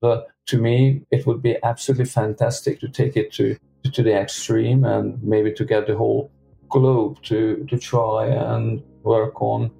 [0.00, 3.56] But to me, it would be absolutely fantastic to take it to,
[3.92, 6.30] to the extreme and maybe to get the whole
[6.68, 9.70] globe to, to try and work on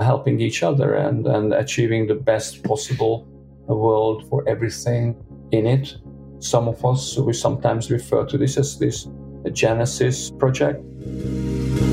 [0.00, 3.26] helping each other and, and achieving the best possible
[3.66, 5.16] world for everything
[5.52, 5.96] in it.
[6.40, 9.08] Some of us, we sometimes refer to this as this
[9.52, 10.82] Genesis project.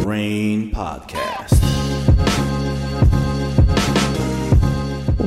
[0.06, 2.45] Raine Podcast.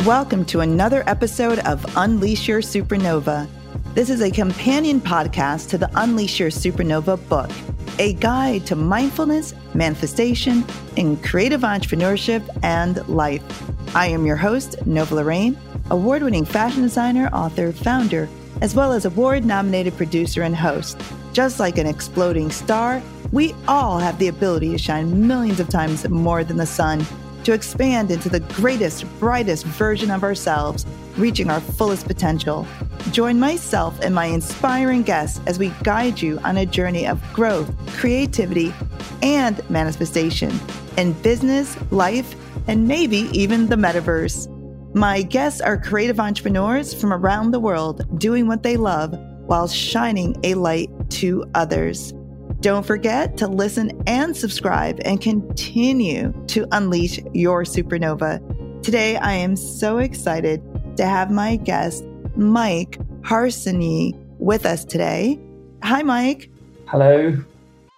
[0.04, 3.48] Welcome to another episode of Unleash Your Supernova.
[3.94, 7.50] This is a companion podcast to the Unleash Your Supernova book,
[7.98, 10.64] a guide to mindfulness, manifestation,
[10.96, 13.42] and creative entrepreneurship and life.
[13.96, 15.58] I am your host, Nova Lorraine,
[15.90, 18.28] award winning fashion designer, author, founder,
[18.62, 21.00] as well as award nominated producer and host.
[21.32, 26.08] Just like an exploding star, we all have the ability to shine millions of times
[26.08, 27.04] more than the sun
[27.44, 32.66] to expand into the greatest, brightest version of ourselves, reaching our fullest potential.
[33.10, 37.74] Join myself and my inspiring guests as we guide you on a journey of growth,
[37.96, 38.74] creativity,
[39.22, 40.58] and manifestation
[40.96, 42.34] in business, life,
[42.66, 44.48] and maybe even the metaverse.
[44.94, 50.36] My guests are creative entrepreneurs from around the world doing what they love while shining
[50.44, 52.12] a light to others.
[52.60, 58.42] Don't forget to listen and subscribe and continue to unleash your supernova.
[58.82, 60.60] Today, I am so excited
[60.96, 65.38] to have my guest, Mike Harsanyi, with us today.
[65.84, 66.50] Hi, Mike.
[66.86, 67.36] Hello,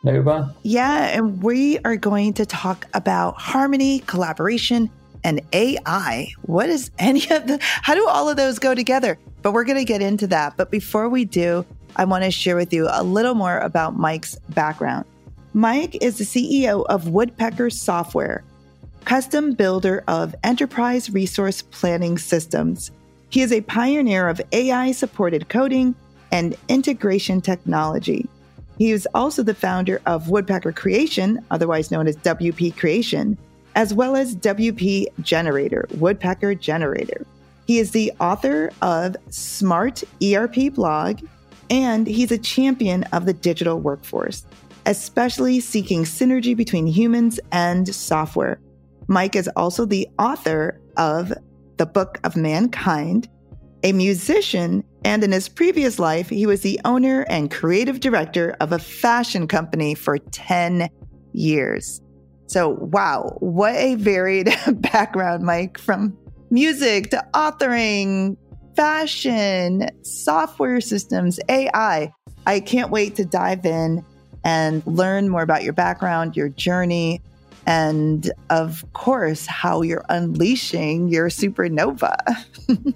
[0.03, 0.55] Nova.
[0.63, 4.91] Yeah, and we are going to talk about harmony, collaboration,
[5.25, 6.29] and AI.
[6.43, 9.19] What is any of the, how do all of those go together?
[9.41, 10.59] But we're going to get into that.
[10.59, 11.65] But before we do,
[11.97, 15.05] I want to share with you a little more about Mike's background.
[15.53, 18.45] Mike is the CEO of Woodpecker Software,
[19.05, 22.91] custom builder of enterprise resource planning systems.
[23.31, 25.95] He is a pioneer of AI supported coding
[26.33, 28.29] and integration technology.
[28.79, 33.37] He is also the founder of Woodpecker Creation, otherwise known as WP Creation,
[33.75, 37.27] as well as WP Generator, Woodpecker Generator.
[37.67, 41.21] He is the author of Smart ERP blog
[41.71, 44.45] and he's a champion of the digital workforce,
[44.87, 48.61] especially seeking synergy between humans and software.
[49.07, 51.33] Mike is also the author of
[51.77, 53.29] The Book of Mankind,
[53.83, 58.73] a musician, and in his previous life, he was the owner and creative director of
[58.73, 60.91] a fashion company for 10
[61.33, 62.03] years.
[62.47, 66.17] So, wow, what a varied background, Mike, from
[66.51, 68.37] music to authoring,
[68.81, 72.11] fashion, software systems, AI.
[72.47, 74.03] I can't wait to dive in
[74.43, 77.21] and learn more about your background, your journey,
[77.67, 82.17] and of course, how you're unleashing your supernova.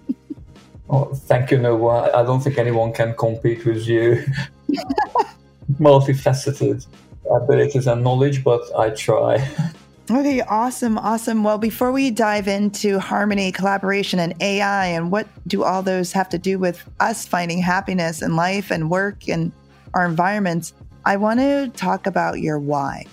[0.88, 2.16] oh, thank you, Nova.
[2.16, 4.24] I don't think anyone can compete with you.
[5.78, 6.86] Multifaceted
[7.30, 9.46] abilities and knowledge, but I try.
[10.10, 11.44] Okay, awesome, awesome.
[11.44, 16.28] Well, before we dive into harmony, collaboration, and AI, and what do all those have
[16.28, 19.50] to do with us finding happiness in life and work and
[19.94, 20.74] our environments,
[21.06, 23.06] I want to talk about your why.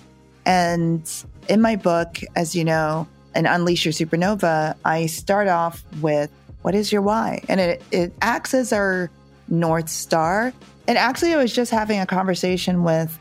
[0.46, 1.09] And
[1.47, 6.30] in my book, as you know, in Unleash Your Supernova, I start off with
[6.62, 7.41] what is your why?
[7.47, 9.09] And it, it acts as our
[9.47, 10.51] North Star.
[10.90, 13.18] And actually, I was just having a conversation with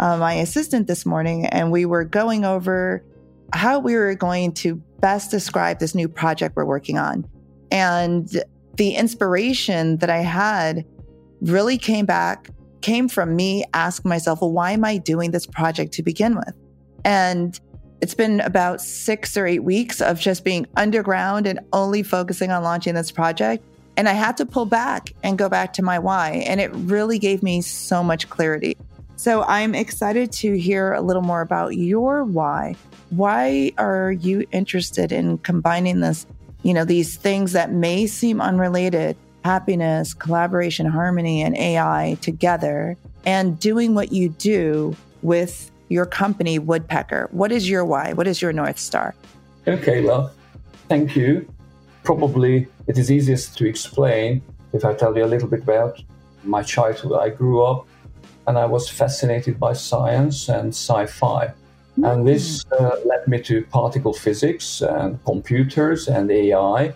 [0.00, 3.00] uh, my assistant this morning, and we were going over
[3.52, 7.26] how we were going to best describe this new project we're working on.
[7.70, 8.28] And
[8.76, 10.84] the inspiration that I had
[11.40, 15.92] really came back, came from me asking myself, well, why am I doing this project
[15.94, 16.54] to begin with?
[17.04, 17.58] And
[18.00, 22.62] it's been about six or eight weeks of just being underground and only focusing on
[22.62, 23.64] launching this project.
[23.96, 26.44] And I had to pull back and go back to my why.
[26.46, 28.76] And it really gave me so much clarity.
[29.16, 32.74] So I'm excited to hear a little more about your why.
[33.12, 36.26] Why are you interested in combining this,
[36.62, 43.58] you know, these things that may seem unrelated, happiness, collaboration, harmony, and AI together and
[43.58, 47.28] doing what you do with your company, Woodpecker?
[47.32, 48.14] What is your why?
[48.14, 49.14] What is your North Star?
[49.68, 50.32] Okay, well,
[50.88, 51.46] thank you.
[52.04, 54.40] Probably it is easiest to explain
[54.72, 56.02] if I tell you a little bit about
[56.44, 57.12] my childhood.
[57.20, 57.86] I grew up
[58.46, 61.52] and I was fascinated by science and sci fi.
[61.96, 66.94] And this uh, led me to particle physics and computers and AI.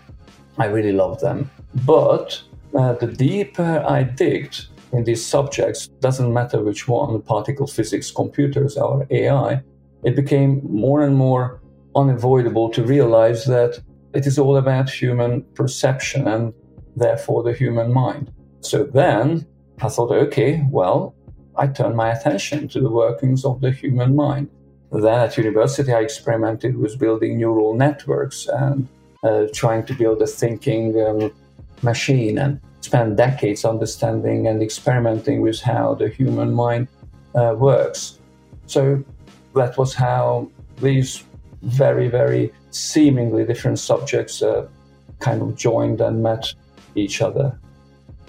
[0.58, 1.50] I really love them.
[1.84, 2.42] But
[2.74, 8.76] uh, the deeper I digged in these subjects, doesn't matter which one particle physics, computers,
[8.76, 9.62] or AI
[10.04, 11.60] it became more and more
[11.96, 13.80] unavoidable to realize that
[14.14, 16.52] it is all about human perception and
[16.94, 18.32] therefore the human mind.
[18.60, 19.46] So then
[19.82, 21.14] I thought, okay, well,
[21.56, 24.48] I turned my attention to the workings of the human mind.
[24.92, 28.88] Then at university, I experimented with building neural networks and
[29.22, 31.32] uh, trying to build a thinking um,
[31.82, 36.86] machine and spent decades understanding and experimenting with how the human mind
[37.34, 38.20] uh, works.
[38.66, 39.02] So
[39.54, 40.48] that was how
[40.80, 41.24] these
[41.62, 44.68] very, very seemingly different subjects uh,
[45.18, 46.52] kind of joined and met
[46.94, 47.58] each other.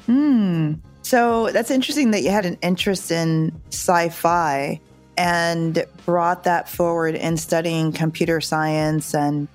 [0.06, 0.74] Hmm.
[1.02, 4.82] So that's interesting that you had an interest in sci fi
[5.18, 9.48] and brought that forward in studying computer science and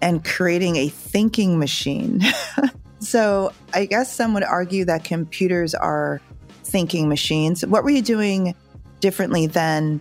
[0.00, 2.22] and creating a thinking machine.
[3.00, 6.20] so I guess some would argue that computers are
[6.62, 7.66] thinking machines.
[7.66, 8.54] What were you doing
[9.00, 10.00] differently then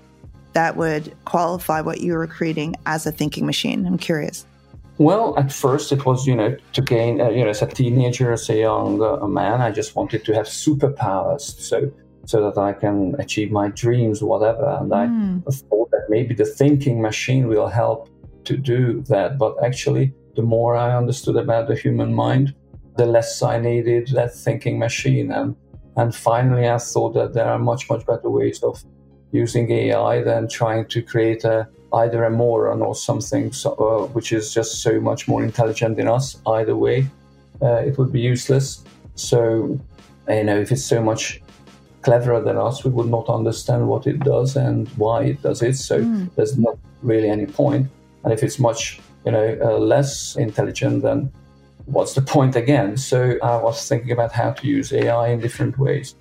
[0.53, 3.87] that would qualify what you were creating as a thinking machine?
[3.87, 4.45] I'm curious.
[4.99, 8.31] Well, at first it was, you know, to gain, uh, you know, as a teenager,
[8.31, 11.91] as a young uh, man, I just wanted to have superpowers, so
[12.27, 14.77] so that I can achieve my dreams, whatever.
[14.81, 15.43] And mm.
[15.47, 18.09] I thought that maybe the thinking machine will help
[18.43, 19.37] to do that.
[19.37, 22.53] But actually, the more I understood about the human mind,
[22.97, 25.31] the less I needed that thinking machine.
[25.31, 25.55] And
[25.95, 28.83] and finally, I thought that there are much much better ways of
[29.31, 34.33] using AI than trying to create a either a moron or something so, uh, which
[34.33, 36.41] is just so much more intelligent than us.
[36.45, 37.07] Either way,
[37.61, 38.83] uh, it would be useless.
[39.15, 39.79] So,
[40.27, 41.41] you know, if it's so much
[42.07, 45.75] cleverer than us, we would not understand what it does and why it does it.
[45.75, 46.33] So, mm.
[46.35, 47.87] there's not really any point.
[48.23, 51.29] And if it's much, you know, uh, less intelligent, then
[51.85, 52.95] what's the point again?
[52.95, 56.15] So, I was thinking about how to use AI in different ways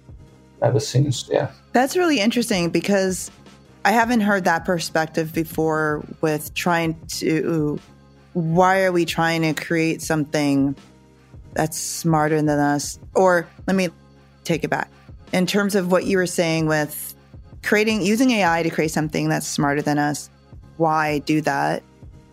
[0.61, 1.29] ever since.
[1.31, 1.53] Yeah.
[1.73, 3.31] That's really interesting because
[3.85, 7.79] I haven't heard that perspective before with trying to
[8.33, 10.75] why are we trying to create something
[11.53, 12.99] that's smarter than us?
[13.15, 13.89] Or let me
[14.43, 14.91] take it back.
[15.33, 17.15] In terms of what you were saying with
[17.63, 20.31] creating using AI to create something that's smarter than us,
[20.77, 21.83] why do that?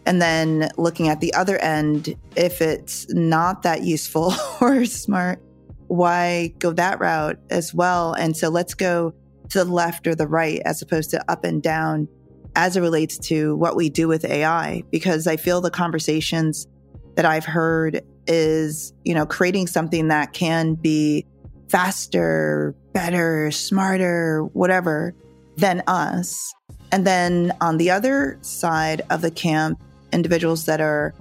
[0.05, 5.41] And then looking at the other end, if it's not that useful or smart,
[5.87, 8.13] why go that route as well?
[8.13, 9.13] And so let's go
[9.49, 12.07] to the left or the right as opposed to up and down
[12.55, 16.67] as it relates to what we do with AI because I feel the conversations
[17.15, 21.25] that I've heard is, you know, creating something that can be
[21.69, 25.13] faster, better, smarter, whatever
[25.57, 26.53] than us.
[26.91, 29.81] And then on the other side of the camp,
[30.11, 31.13] individuals that are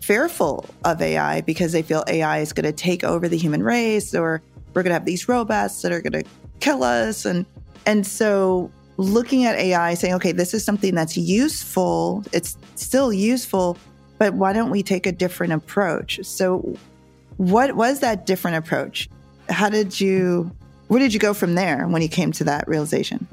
[0.00, 4.14] fearful of AI because they feel AI is going to take over the human race
[4.14, 4.42] or
[4.74, 6.28] we're going to have these robots that are going to
[6.60, 7.46] kill us and
[7.86, 13.76] and so looking at AI saying, okay, this is something that's useful, it's still useful,
[14.18, 16.20] but why don't we take a different approach?
[16.24, 16.76] So,
[17.36, 19.08] what was that different approach?
[19.48, 20.50] How did you,
[20.88, 23.26] where did you go from there when you came to that realization?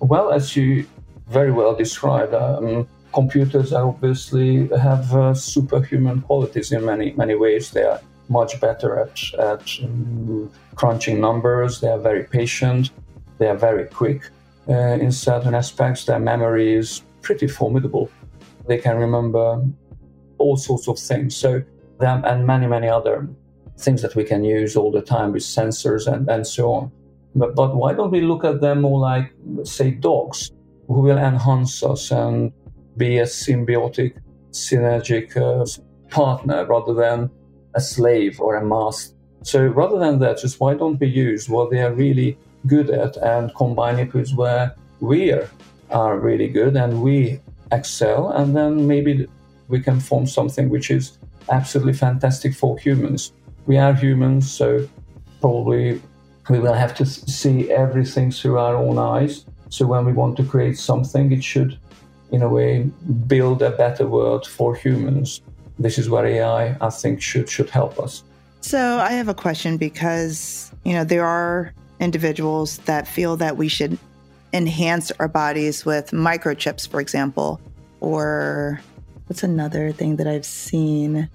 [0.00, 0.86] Well, as you
[1.28, 7.70] very well described, um, computers obviously have uh, superhuman qualities in many, many ways.
[7.70, 12.90] They are much better at, at um, crunching numbers, they are very patient
[13.40, 14.28] they are very quick
[14.68, 16.04] uh, in certain aspects.
[16.04, 18.10] Their memory is pretty formidable.
[18.68, 19.64] They can remember
[20.36, 21.34] all sorts of things.
[21.34, 21.62] So,
[21.98, 23.28] them and many, many other
[23.80, 26.92] things that we can use all the time with sensors and, and so on.
[27.34, 29.32] But, but why don't we look at them more like,
[29.64, 30.50] say, dogs
[30.88, 32.52] who will enhance us and
[32.96, 34.16] be a symbiotic,
[34.50, 35.64] synergic uh,
[36.10, 37.30] partner rather than
[37.74, 39.14] a slave or a master?
[39.42, 43.16] So rather than that, just why don't we use what they are really good at
[43.16, 45.32] and combine it with where we
[45.90, 47.40] are really good and we
[47.72, 49.26] excel, and then maybe
[49.68, 51.18] we can form something which is
[51.50, 53.32] absolutely fantastic for humans.
[53.66, 54.88] We are humans, so
[55.40, 56.00] probably
[56.48, 59.44] we will have to see everything through our own eyes.
[59.68, 61.78] So when we want to create something, it should,
[62.32, 62.90] in a way,
[63.26, 65.42] build a better world for humans.
[65.78, 68.24] This is where AI, I think, should should help us.
[68.60, 73.68] So I have a question because you know there are individuals that feel that we
[73.68, 73.98] should
[74.52, 77.60] enhance our bodies with microchips, for example,
[78.00, 78.80] or
[79.26, 81.28] what's another thing that I've seen?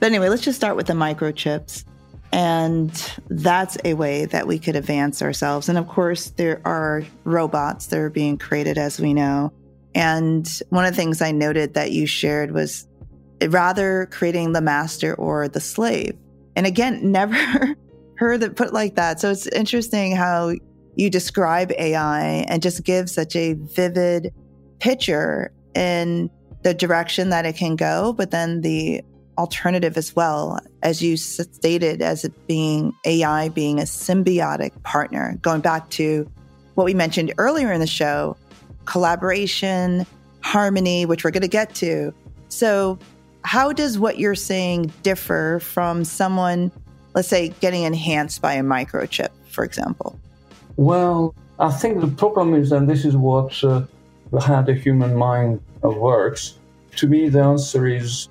[0.00, 1.84] But anyway, let's just start with the microchips.
[2.32, 2.90] And
[3.28, 5.68] that's a way that we could advance ourselves.
[5.68, 9.52] And of course, there are robots that are being created, as we know.
[9.94, 12.88] And one of the things I noted that you shared was
[13.48, 16.16] rather creating the master or the slave.
[16.56, 17.36] And again, never
[18.16, 19.20] heard it put like that.
[19.20, 20.54] So it's interesting how
[20.94, 24.32] you describe AI and just give such a vivid
[24.78, 26.30] picture in
[26.62, 29.02] the direction that it can go, but then the
[29.40, 35.62] alternative as well, as you stated, as it being AI being a symbiotic partner, going
[35.62, 36.30] back to
[36.74, 38.36] what we mentioned earlier in the show
[38.84, 40.04] collaboration,
[40.42, 42.12] harmony, which we're going to get to.
[42.48, 42.98] So,
[43.42, 46.70] how does what you're saying differ from someone,
[47.14, 50.18] let's say, getting enhanced by a microchip, for example?
[50.76, 53.82] Well, I think the problem is, and this is what uh,
[54.40, 56.58] how the human mind works.
[56.96, 58.28] To me, the answer is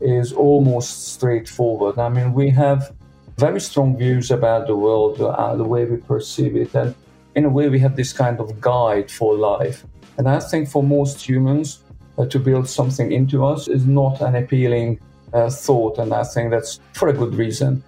[0.00, 1.98] is almost straightforward.
[1.98, 2.92] I mean, we have
[3.38, 6.94] very strong views about the world, uh, the way we perceive it, and
[7.34, 9.84] in a way, we have this kind of guide for life.
[10.18, 11.80] And I think for most humans,
[12.18, 15.00] uh, to build something into us is not an appealing
[15.32, 17.82] uh, thought, and I think that's for a good reason.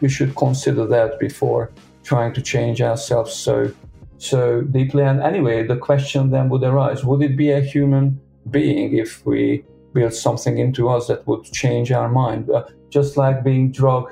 [0.00, 1.72] We should consider that before
[2.02, 3.72] trying to change ourselves so
[4.18, 5.02] so deeply.
[5.02, 8.18] And anyway, the question then would arise: Would it be a human
[8.50, 9.64] being if we
[9.96, 12.50] build something into us that would change our mind?
[12.50, 14.04] Uh, just like being drug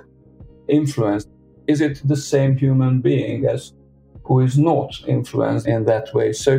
[0.69, 1.29] influenced,
[1.67, 3.73] is it the same human being as
[4.25, 6.33] who is not influenced in that way?
[6.33, 6.51] So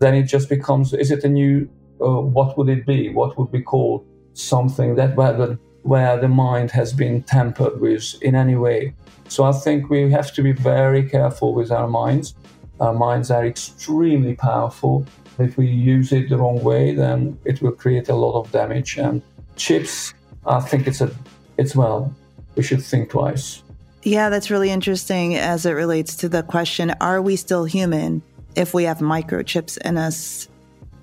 [0.00, 1.68] then it just becomes: Is it a new
[2.00, 3.08] uh, what would it be?
[3.08, 8.14] What would we call something that where the, where the mind has been tampered with
[8.22, 8.94] in any way?
[9.28, 12.34] So I think we have to be very careful with our minds.
[12.80, 15.06] Our minds are extremely powerful.
[15.38, 18.96] If we use it the wrong way, then it will create a lot of damage.
[18.96, 19.22] And
[19.56, 20.14] chips,
[20.46, 21.10] I think it's a,
[21.58, 22.14] it's well,
[22.54, 23.62] we should think twice.
[24.02, 28.22] Yeah, that's really interesting as it relates to the question: Are we still human
[28.54, 30.48] if we have microchips in us?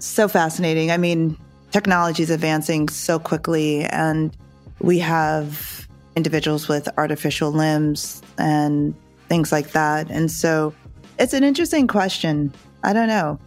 [0.03, 0.91] so fascinating.
[0.91, 1.37] I mean,
[1.71, 4.35] technology is advancing so quickly, and
[4.79, 8.93] we have individuals with artificial limbs and
[9.29, 10.11] things like that.
[10.11, 10.73] And so
[11.19, 12.53] it's an interesting question.
[12.83, 13.39] I don't know.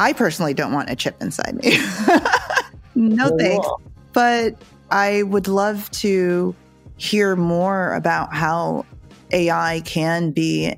[0.00, 1.76] I personally don't want a chip inside me.
[2.94, 3.68] no thanks.
[4.14, 4.56] But
[4.90, 6.56] I would love to
[6.96, 8.86] hear more about how
[9.30, 10.74] AI can be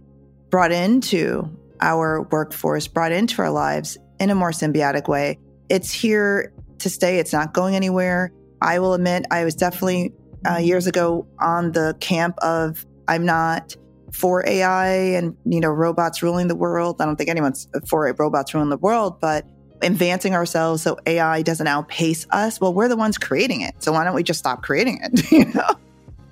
[0.51, 1.49] brought into
[1.81, 5.39] our workforce, brought into our lives in a more symbiotic way.
[5.69, 8.33] It's here to stay, it's not going anywhere.
[8.61, 10.13] I will admit, I was definitely
[10.45, 13.77] uh, years ago on the camp of I'm not
[14.13, 17.01] for AI and you know robots ruling the world.
[17.01, 19.47] I don't think anyone's for robots ruling the world, but
[19.83, 22.61] advancing ourselves so AI doesn't outpace us.
[22.61, 25.33] Well, we're the ones creating it, so why don't we just stop creating it?
[25.33, 25.75] you know,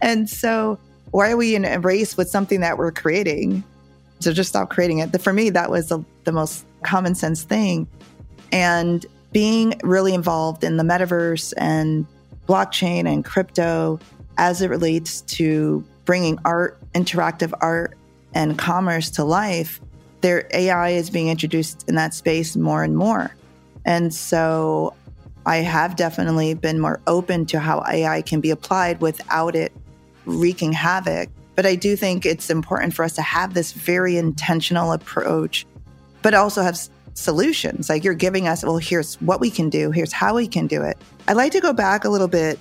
[0.00, 0.78] and so
[1.10, 3.64] why are we in a race with something that we're creating?
[4.20, 5.20] So just stop creating it.
[5.20, 7.88] For me, that was the, the most common sense thing.
[8.52, 12.06] And being really involved in the metaverse and
[12.46, 13.98] blockchain and crypto
[14.38, 17.96] as it relates to bringing art, interactive art,
[18.34, 19.80] and commerce to life,
[20.22, 23.32] their AI is being introduced in that space more and more.
[23.84, 24.92] And so
[25.46, 29.72] I have definitely been more open to how AI can be applied without it
[30.26, 31.28] wreaking havoc.
[31.54, 35.64] But I do think it's important for us to have this very intentional approach
[36.22, 36.76] but also have
[37.14, 37.88] solutions.
[37.88, 40.82] Like you're giving us, well, here's what we can do, here's how we can do
[40.82, 40.98] it.
[41.28, 42.58] I'd like to go back a little bit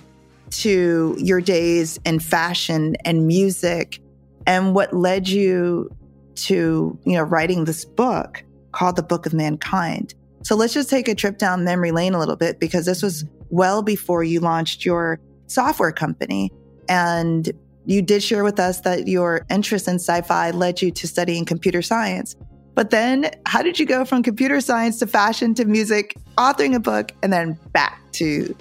[0.50, 4.00] to your days in fashion and music
[4.46, 5.90] and what led you
[6.34, 8.42] to, you know, writing this book
[8.72, 10.14] called The Book of Mankind.
[10.42, 13.24] So let's just take a trip down memory lane a little bit because this was
[13.50, 16.50] well before you launched your software company.
[16.88, 17.50] And
[17.86, 21.44] you did share with us that your interest in sci fi led you to studying
[21.44, 22.36] computer science.
[22.74, 26.80] But then, how did you go from computer science to fashion to music, authoring a
[26.80, 28.56] book, and then back to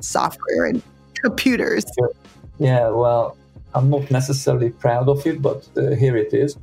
[0.00, 0.82] software and
[1.24, 1.84] computers?
[2.58, 3.36] Yeah, well,
[3.74, 6.56] I'm not necessarily proud of it, but uh, here it is.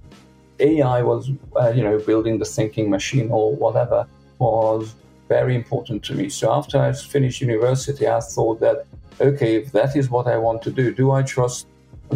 [0.60, 4.06] AI was, uh, you know, building the thinking machine or whatever
[4.40, 4.96] was
[5.28, 6.30] very important to me.
[6.30, 8.86] So after I finished university, I thought that,
[9.20, 11.68] okay, if that is what I want to do, do I trust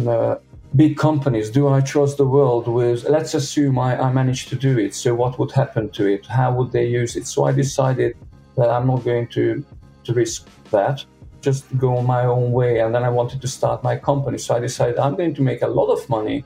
[0.06, 0.36] uh,
[0.74, 4.78] big companies, do I trust the world with, let's assume I, I managed to do
[4.78, 4.94] it.
[4.94, 6.26] So what would happen to it?
[6.26, 7.26] How would they use it?
[7.26, 8.16] So I decided
[8.56, 9.64] that I'm not going to,
[10.04, 11.04] to risk that,
[11.46, 12.80] just go my own way.
[12.80, 14.38] And then I wanted to start my company.
[14.38, 16.38] So I decided I'm going to make a lot of money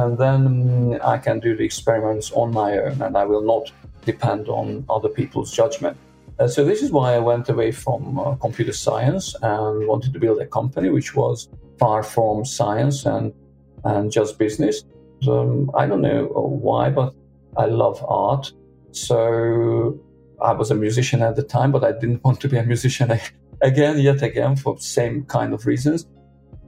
[0.00, 3.64] and then I can do the experiments on my own and I will not
[4.04, 5.96] depend on other people's judgment.
[6.38, 10.18] Uh, so this is why I went away from uh, computer science and wanted to
[10.24, 13.32] build a company which was far from science and
[13.84, 14.76] and just business.
[15.28, 16.24] Um, I don't know
[16.68, 17.10] why, but
[17.56, 18.52] I love art.
[18.92, 19.98] So
[20.50, 23.10] I was a musician at the time, but I didn't want to be a musician
[23.62, 26.06] again, yet again, for the same kind of reasons.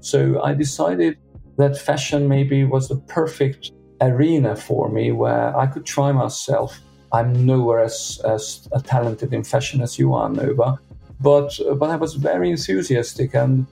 [0.00, 1.18] So I decided
[1.58, 6.80] that fashion maybe was the perfect arena for me where I could try myself.
[7.12, 10.78] I'm nowhere as, as talented in fashion as you are, Nova,
[11.20, 13.66] but but I was very enthusiastic and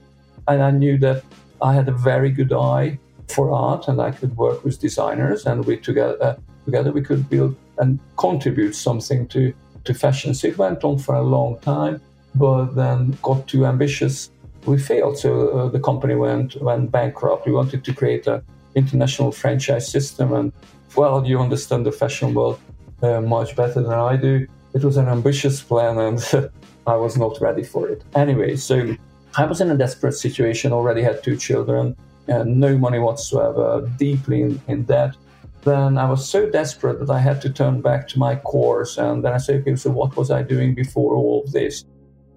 [0.48, 1.22] And I knew that
[1.60, 2.98] I had a very good eye
[3.28, 7.28] for art and I could work with designers and we together, uh, together we could
[7.30, 10.34] build and contribute something to, to fashion.
[10.34, 12.00] So it went on for a long time,
[12.34, 14.30] but then got too ambitious.
[14.66, 15.18] We failed.
[15.18, 17.46] So uh, the company went, went bankrupt.
[17.46, 18.42] We wanted to create an
[18.74, 20.32] international franchise system.
[20.32, 20.52] And
[20.96, 22.60] well, you understand the fashion world
[23.02, 24.46] uh, much better than I do.
[24.74, 26.50] It was an ambitious plan and
[26.86, 28.02] I was not ready for it.
[28.14, 28.96] Anyway, so
[29.36, 31.96] I was in a desperate situation, already had two children,
[32.28, 35.14] and no money whatsoever, deeply in, in debt.
[35.62, 38.98] Then I was so desperate that I had to turn back to my course.
[38.98, 41.84] And then I said, okay, so what was I doing before all of this?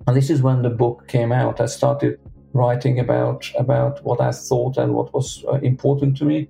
[0.07, 1.59] And this is when the book came out.
[1.59, 2.19] I started
[2.53, 6.47] writing about, about what I thought and what was uh, important to me.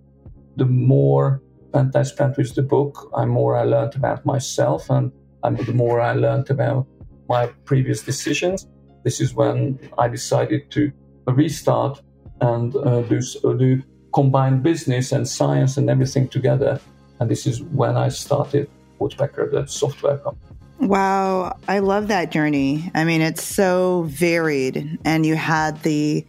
[0.57, 1.41] The more
[1.73, 5.11] I spent with the book, the more I learned about myself and,
[5.43, 6.87] and the more I learned about
[7.27, 8.67] my previous decisions.
[9.03, 10.91] This is when I decided to
[11.27, 12.01] restart
[12.41, 13.81] and uh, do, uh, do
[14.13, 16.79] combine business and science and everything together.
[17.19, 18.69] And this is when I started
[18.99, 20.44] Woodpecker, the software company.
[20.79, 22.91] Wow, I love that journey.
[22.93, 26.25] I mean, it's so varied, and you had the,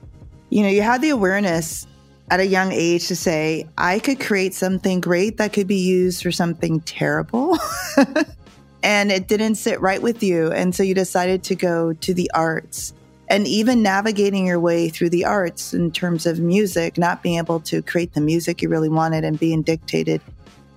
[0.50, 1.86] you know, you had the awareness
[2.30, 6.22] at a young age to say, I could create something great that could be used
[6.22, 7.58] for something terrible.
[8.82, 10.50] and it didn't sit right with you.
[10.52, 12.94] And so you decided to go to the arts.
[13.28, 17.58] And even navigating your way through the arts in terms of music, not being able
[17.60, 20.20] to create the music you really wanted and being dictated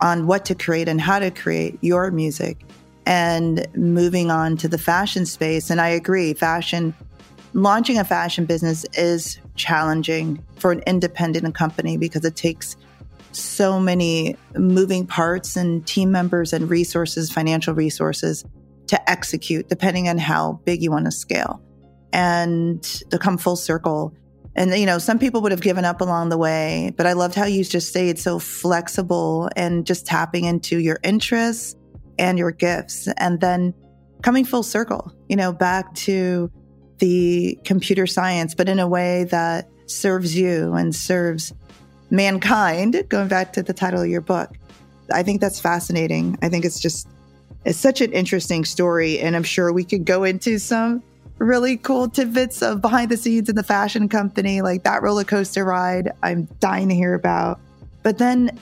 [0.01, 2.57] on what to create and how to create your music
[3.09, 5.71] and moving on to the fashion space.
[5.71, 6.93] And I agree, fashion,
[7.53, 12.77] launching a fashion business is challenging for an independent company because it takes
[13.31, 18.45] so many moving parts and team members and resources, financial resources
[18.85, 21.59] to execute, depending on how big you want to scale
[22.13, 24.13] and to come full circle.
[24.55, 27.33] And, you know, some people would have given up along the way, but I loved
[27.33, 31.75] how you just stayed so flexible and just tapping into your interests
[32.19, 33.07] and your gifts.
[33.17, 33.73] And then
[34.21, 36.51] coming full circle, you know, back to
[36.99, 41.53] the computer science, but in a way that serves you and serves
[42.09, 44.51] mankind, going back to the title of your book.
[45.11, 46.37] I think that's fascinating.
[46.41, 47.07] I think it's just
[47.65, 51.03] it's such an interesting story and I'm sure we could go into some
[51.37, 55.65] really cool tidbits of behind the scenes in the fashion company like that roller coaster
[55.65, 57.59] ride I'm dying to hear about.
[58.03, 58.57] But then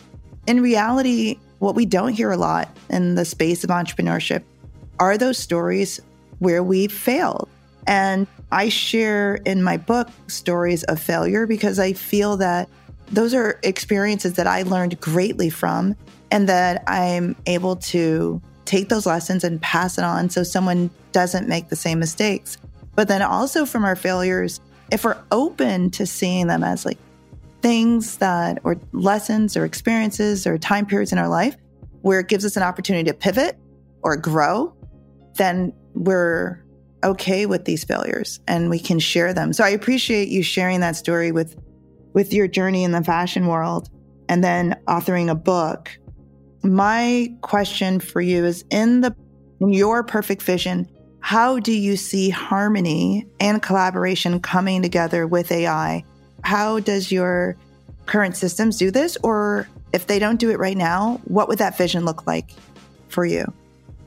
[0.47, 4.43] in reality what we don't hear a lot in the space of entrepreneurship
[5.00, 6.00] are those stories
[6.39, 7.50] where we failed.
[7.86, 12.70] And I share in my book stories of failure because I feel that
[13.12, 15.96] those are experiences that I learned greatly from
[16.32, 21.48] and that I'm able to take those lessons and pass it on so someone doesn't
[21.48, 22.58] make the same mistakes.
[22.96, 24.60] But then also from our failures,
[24.91, 26.98] if we're open to seeing them as like
[27.67, 31.58] things that, or lessons or experiences or time periods in our life
[32.01, 33.60] where it gives us an opportunity to pivot
[34.03, 34.73] or grow,
[35.36, 36.63] then we're
[37.03, 39.51] okay with these failures and we can share them.
[39.51, 41.58] So I appreciate you sharing that story with
[42.13, 43.89] with your journey in the fashion world
[44.30, 45.91] and then authoring a book.
[46.63, 49.13] My question for you is in the
[49.60, 50.88] in your perfect vision,
[51.19, 56.06] how do you see harmony and collaboration coming together with AI?
[56.47, 57.57] How does your
[58.05, 61.77] current systems do this or if they don't do it right now, what would that
[61.77, 62.51] vision look like
[63.10, 63.43] for you?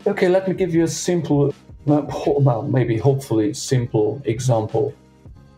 [0.07, 4.95] Okay, let me give you a simple well, maybe hopefully simple example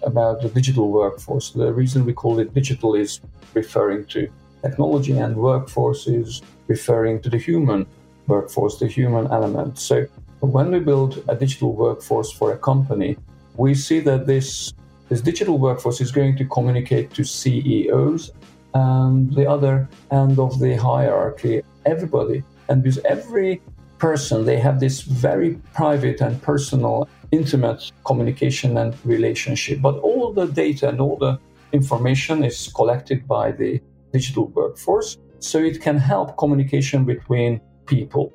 [0.02, 1.50] about the digital workforce.
[1.50, 3.20] The reason we call it digital is
[3.54, 4.26] referring to
[4.60, 7.86] technology, and workforce is referring to the human
[8.26, 9.78] workforce, the human element.
[9.78, 10.06] So
[10.40, 13.16] when we build a digital workforce for a company,
[13.56, 14.72] we see that this
[15.12, 18.30] this digital workforce is going to communicate to CEOs
[18.72, 22.42] and the other end of the hierarchy, everybody.
[22.70, 23.60] And with every
[23.98, 29.82] person, they have this very private and personal intimate communication and relationship.
[29.82, 31.38] But all the data and all the
[31.72, 33.82] information is collected by the
[34.14, 38.32] digital workforce, so it can help communication between people.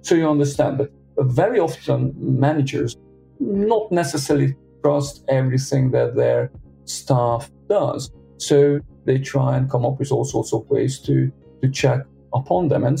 [0.00, 2.96] So you understand that very often managers
[3.40, 4.54] not necessarily
[4.84, 6.50] trust everything that their
[6.84, 8.10] staff does.
[8.36, 12.00] So they try and come up with all sorts of ways to, to check
[12.34, 12.84] upon them.
[12.84, 12.98] And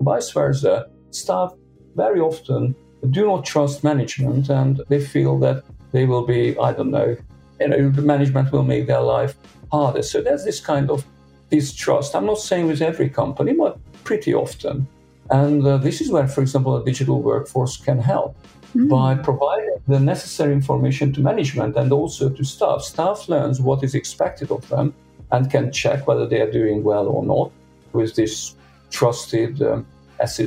[0.00, 1.52] vice versa, staff
[1.96, 2.74] very often
[3.10, 7.16] do not trust management and they feel that they will be, I don't know,
[7.60, 9.34] you know, management will make their life
[9.70, 10.02] harder.
[10.02, 11.06] So there's this kind of
[11.50, 12.14] distrust.
[12.14, 14.86] I'm not saying with every company, but pretty often.
[15.30, 18.36] And uh, this is where, for example, a digital workforce can help
[18.74, 18.88] mm.
[18.88, 22.82] by providing the necessary information to management and also to staff.
[22.82, 24.94] Staff learns what is expected of them
[25.32, 27.50] and can check whether they are doing well or not
[27.92, 28.56] with this
[28.90, 29.86] trusted um,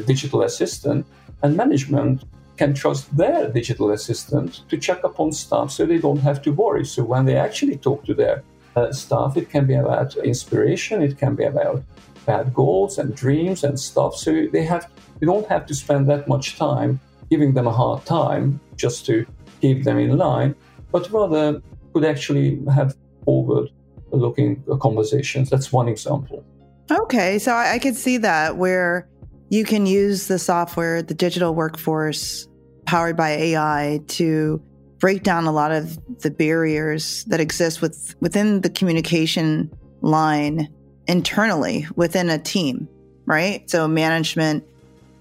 [0.06, 1.06] digital assistant.
[1.44, 2.24] And management
[2.58, 6.86] can trust their digital assistant to check upon staff so they don't have to worry.
[6.86, 8.44] So when they actually talk to their
[8.76, 11.84] uh, staff, it can be about inspiration, it can be about
[12.26, 14.16] bad goals and dreams and stuff.
[14.16, 14.90] So they have
[15.22, 19.26] you don't have to spend that much time giving them a hard time just to
[19.62, 20.56] keep them in line,
[20.92, 21.62] but rather
[21.94, 23.70] could actually have forward
[24.12, 25.50] looking conversations.
[25.50, 26.44] That's one example.
[26.90, 29.08] Okay, so I, I could see that where
[29.50, 32.48] you can use the software, the digital workforce
[32.86, 34.62] powered by AI to
[35.00, 39.70] break down a lot of the barriers that exist with, within the communication
[40.02, 40.68] line
[41.08, 42.88] internally within a team,
[43.26, 43.70] right?
[43.70, 44.64] So management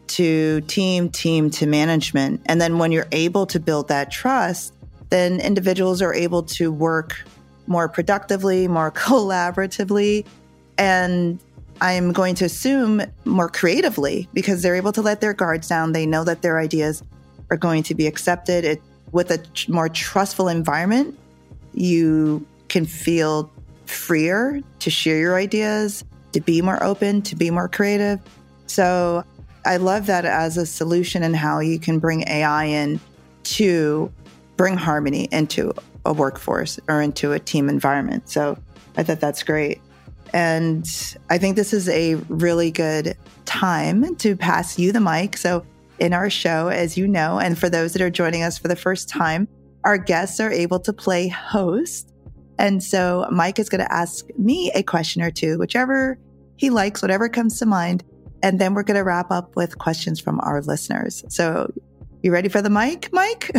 [0.08, 2.40] to team, team to management.
[2.46, 4.72] And then when you're able to build that trust,
[5.10, 7.16] then individuals are able to work
[7.66, 10.26] more productively, more collaboratively,
[10.78, 11.38] and
[11.80, 15.92] I'm going to assume more creatively because they're able to let their guards down.
[15.92, 17.02] They know that their ideas
[17.50, 18.64] are going to be accepted.
[18.64, 21.18] It, with a tr- more trustful environment,
[21.74, 23.50] you can feel
[23.84, 28.20] freer to share your ideas, to be more open, to be more creative.
[28.66, 29.24] So
[29.66, 33.00] I love that as a solution and how you can bring AI in
[33.44, 34.12] to
[34.56, 35.74] bring harmony into
[36.04, 38.30] a workforce or into a team environment.
[38.30, 38.56] So
[38.96, 39.80] I thought that's great.
[40.32, 40.86] And
[41.30, 45.36] I think this is a really good time to pass you the mic.
[45.36, 45.64] So,
[45.98, 48.76] in our show, as you know, and for those that are joining us for the
[48.76, 49.48] first time,
[49.84, 52.12] our guests are able to play host.
[52.58, 56.18] And so, Mike is going to ask me a question or two, whichever
[56.56, 58.04] he likes, whatever comes to mind.
[58.46, 61.24] And then we're going to wrap up with questions from our listeners.
[61.28, 61.68] So,
[62.22, 63.50] you ready for the mic, Mike?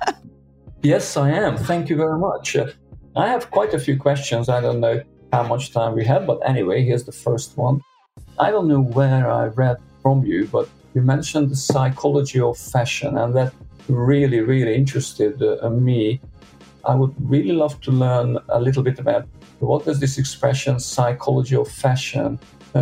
[0.82, 1.56] yes, I am.
[1.56, 2.54] Thank you very much.
[3.16, 4.50] I have quite a few questions.
[4.50, 5.00] I don't know
[5.32, 7.80] how much time we have, but anyway, here's the first one.
[8.38, 13.16] I don't know where I read from you, but you mentioned the psychology of fashion,
[13.16, 13.54] and that
[13.88, 16.20] really, really interested uh, me.
[16.84, 19.26] I would really love to learn a little bit about
[19.60, 22.38] what does this expression psychology of fashion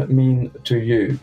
[0.08, 1.18] mean to you?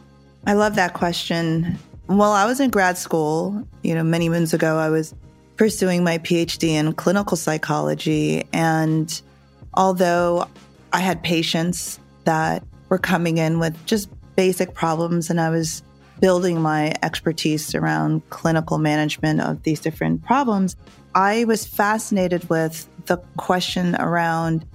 [0.45, 1.77] I love that question.
[2.07, 5.13] While I was in grad school, you know, many moons ago, I was
[5.57, 8.47] pursuing my PhD in clinical psychology.
[8.53, 9.21] And
[9.73, 10.47] although
[10.93, 15.83] I had patients that were coming in with just basic problems, and I was
[16.19, 20.75] building my expertise around clinical management of these different problems,
[21.15, 24.65] I was fascinated with the question around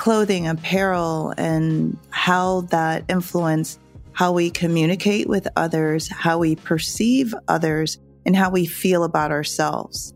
[0.00, 3.78] clothing, apparel, and how that influence
[4.12, 10.14] how we communicate with others, how we perceive others, and how we feel about ourselves.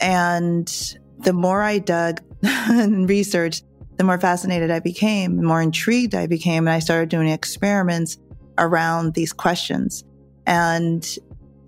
[0.00, 0.66] And
[1.18, 3.62] the more I dug and researched,
[3.98, 8.16] the more fascinated I became, the more intrigued I became, and I started doing experiments
[8.56, 10.02] around these questions.
[10.46, 11.06] And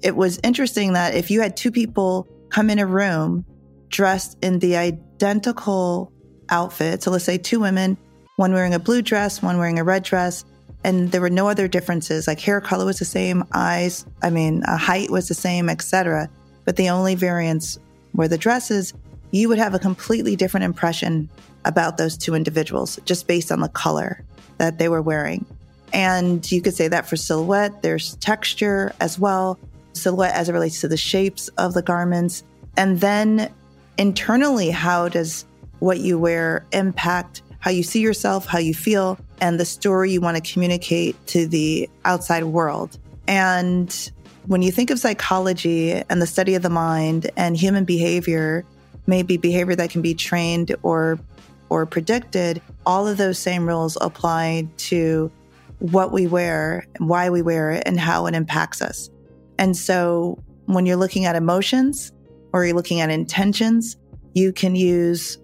[0.02, 3.44] it was interesting that if you had two people come in a room
[3.90, 6.14] dressed in the identical
[6.50, 7.02] outfit.
[7.02, 7.96] So let's say two women,
[8.36, 10.44] one wearing a blue dress, one wearing a red dress,
[10.84, 12.26] and there were no other differences.
[12.26, 16.28] Like hair color was the same, eyes, I mean, uh, height was the same, etc.
[16.64, 17.78] But the only variance
[18.14, 18.94] were the dresses.
[19.30, 21.28] You would have a completely different impression
[21.64, 24.24] about those two individuals just based on the color
[24.58, 25.44] that they were wearing.
[25.92, 29.58] And you could say that for silhouette, there's texture as well,
[29.94, 32.44] silhouette as it relates to the shapes of the garments.
[32.76, 33.52] And then
[33.96, 35.44] internally, how does
[35.78, 40.20] what you wear impact how you see yourself, how you feel, and the story you
[40.20, 42.98] want to communicate to the outside world.
[43.26, 44.10] And
[44.46, 48.64] when you think of psychology and the study of the mind and human behavior,
[49.06, 51.18] maybe behavior that can be trained or
[51.70, 55.30] or predicted, all of those same rules apply to
[55.80, 59.10] what we wear, why we wear it, and how it impacts us.
[59.58, 62.10] And so when you're looking at emotions
[62.54, 63.98] or you're looking at intentions,
[64.32, 65.38] you can use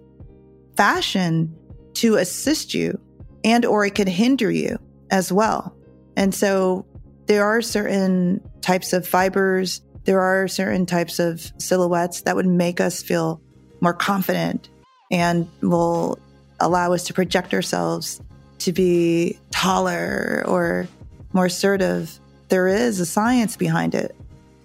[0.75, 1.55] fashion
[1.95, 2.99] to assist you
[3.43, 4.77] and or it could hinder you
[5.11, 5.75] as well.
[6.17, 6.85] And so
[7.27, 12.79] there are certain types of fibers, there are certain types of silhouettes that would make
[12.79, 13.41] us feel
[13.81, 14.69] more confident
[15.11, 16.19] and will
[16.59, 18.21] allow us to project ourselves
[18.59, 20.87] to be taller or
[21.33, 22.19] more assertive.
[22.49, 24.15] There is a science behind it.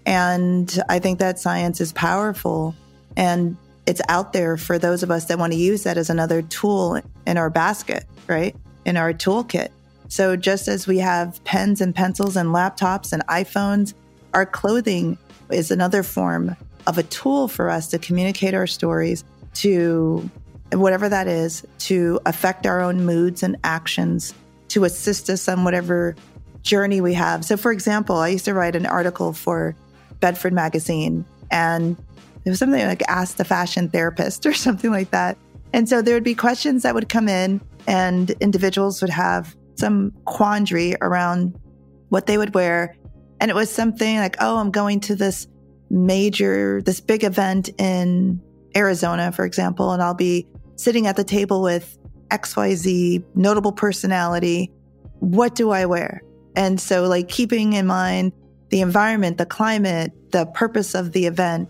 [0.07, 2.75] And I think that science is powerful.
[3.17, 3.57] And
[3.91, 7.01] it's out there for those of us that want to use that as another tool
[7.27, 8.55] in our basket, right?
[8.87, 9.71] In our toolkit.
[10.07, 13.95] So just as we have pens and pencils and laptops and iPhones,
[14.33, 15.19] our clothing
[15.51, 19.25] is another form of a tool for us to communicate our stories,
[19.55, 20.31] to
[20.73, 24.33] whatever that is, to affect our own moods and actions,
[24.69, 26.15] to assist us on whatever
[26.63, 27.45] journey we have.
[27.45, 29.75] So, for example, I used to write an article for
[30.21, 31.97] Bedford Magazine, and
[32.45, 35.37] it was something like Ask the Fashion Therapist or something like that.
[35.73, 40.13] And so there would be questions that would come in, and individuals would have some
[40.25, 41.59] quandary around
[42.09, 42.97] what they would wear.
[43.41, 45.47] And it was something like, oh, I'm going to this
[45.91, 48.41] major, this big event in
[48.77, 51.99] Arizona, for example, and I'll be sitting at the table with
[52.31, 54.73] XYZ notable personality.
[55.21, 56.23] What do I wear?
[56.57, 58.33] And so, like, keeping in mind
[58.71, 61.69] the environment, the climate, the purpose of the event,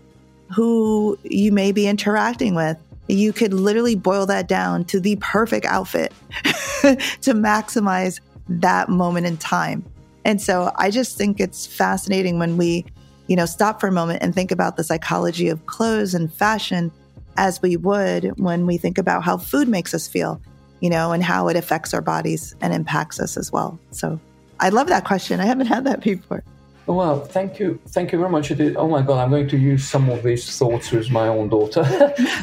[0.53, 5.65] who you may be interacting with, you could literally boil that down to the perfect
[5.65, 9.83] outfit to maximize that moment in time.
[10.23, 12.85] And so I just think it's fascinating when we,
[13.27, 16.91] you know, stop for a moment and think about the psychology of clothes and fashion
[17.37, 20.41] as we would when we think about how food makes us feel,
[20.79, 23.79] you know, and how it affects our bodies and impacts us as well.
[23.91, 24.19] So
[24.59, 25.39] I love that question.
[25.39, 26.43] I haven't had that before.
[26.91, 27.79] Well, thank you.
[27.87, 28.51] Thank you very much.
[28.51, 31.83] Oh my God, I'm going to use some of these thoughts with my own daughter,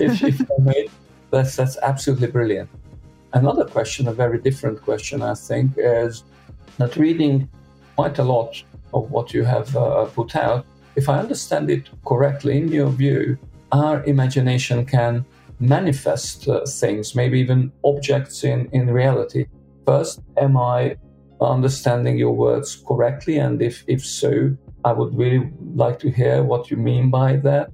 [0.01, 0.89] if, if I may.
[1.31, 2.71] That's, that's absolutely brilliant.
[3.35, 6.25] Another question, a very different question, I think, is
[6.79, 7.47] that reading
[7.95, 8.63] quite a lot
[8.95, 10.65] of what you have uh, put out,
[10.97, 13.37] if I understand it correctly, in your view,
[13.71, 15.27] our imagination can
[15.61, 19.45] manifest uh, things, maybe even objects in, in reality.
[19.85, 20.97] First, am I
[21.41, 23.39] understanding your words correctly?
[23.39, 27.71] And if, if so, I would really like to hear what you mean by that.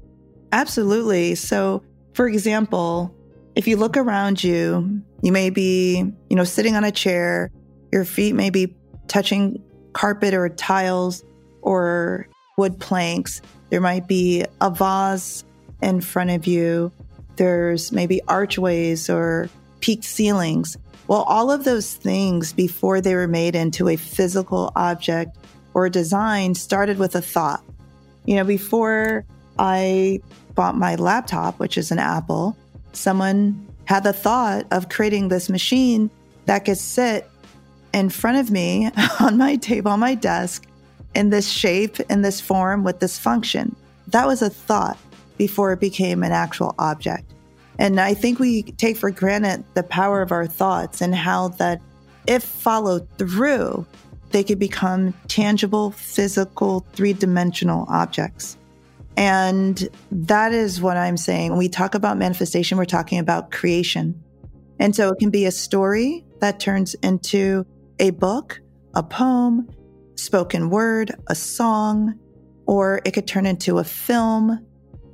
[0.53, 1.35] Absolutely.
[1.35, 3.15] So, for example,
[3.55, 5.97] if you look around you, you may be,
[6.29, 7.51] you know, sitting on a chair,
[7.93, 8.77] your feet may be
[9.09, 11.25] touching carpet or tiles
[11.63, 13.41] or wood planks.
[13.71, 15.45] There might be a vase
[15.83, 16.93] in front of you.
[17.37, 19.49] There's maybe archways or
[19.85, 20.79] peaked ceilings.
[21.09, 25.37] Well, all of those things before they were made into a physical object
[25.75, 27.63] or design started with a thought.
[28.25, 29.27] You know, before
[29.59, 30.23] I
[30.55, 32.57] bought my laptop, which is an Apple,
[32.95, 36.09] someone had the thought of creating this machine
[36.47, 37.29] that could sit
[37.93, 40.67] in front of me on my table, on my desk,
[41.15, 43.77] in this shape, in this form, with this function.
[44.09, 44.97] That was a thought
[45.37, 47.34] before it became an actual object.
[47.79, 51.81] And I think we take for granted the power of our thoughts and how that,
[52.27, 53.87] if followed through,
[54.31, 58.57] they could become tangible, physical, three dimensional objects.
[59.17, 61.51] And that is what I'm saying.
[61.51, 64.21] When we talk about manifestation, we're talking about creation.
[64.81, 67.65] And so it can be a story that turns into
[68.01, 68.61] a book,
[68.95, 69.69] a poem,
[70.17, 72.19] spoken word, a song,
[72.67, 74.67] or it could turn into a film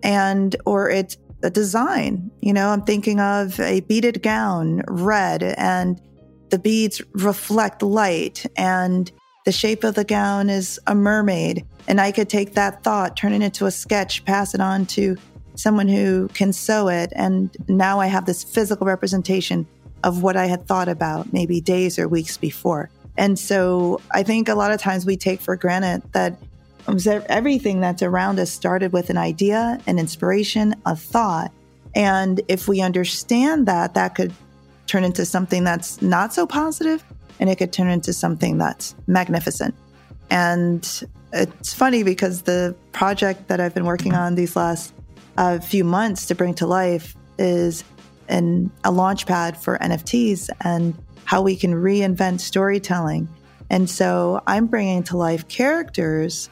[0.02, 2.30] and or it's the design.
[2.40, 6.00] You know, I'm thinking of a beaded gown, red, and
[6.50, 9.10] the beads reflect light, and
[9.44, 11.64] the shape of the gown is a mermaid.
[11.88, 15.16] And I could take that thought, turn it into a sketch, pass it on to
[15.54, 17.12] someone who can sew it.
[17.14, 19.66] And now I have this physical representation
[20.02, 22.90] of what I had thought about maybe days or weeks before.
[23.16, 26.38] And so I think a lot of times we take for granted that
[27.28, 31.52] everything that's around us started with an idea, an inspiration, a thought.
[31.94, 34.32] And if we understand that, that could
[34.86, 37.04] turn into something that's not so positive
[37.38, 39.74] and it could turn into something that's magnificent.
[40.30, 44.92] And it's funny because the project that I've been working on these last
[45.36, 47.84] uh, few months to bring to life is
[48.28, 53.28] an, a launch pad for NFTs and how we can reinvent storytelling.
[53.70, 56.50] And so I'm bringing to life characters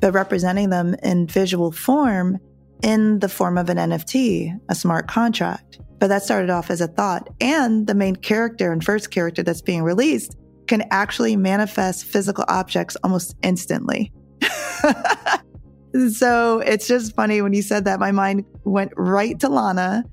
[0.00, 2.38] but representing them in visual form
[2.82, 5.78] in the form of an NFT, a smart contract.
[5.98, 7.28] But that started off as a thought.
[7.40, 10.36] And the main character and first character that's being released
[10.66, 14.12] can actually manifest physical objects almost instantly.
[16.10, 20.04] so it's just funny when you said that, my mind went right to Lana.